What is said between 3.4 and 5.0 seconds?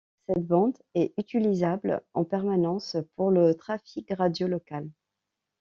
trafic radio local.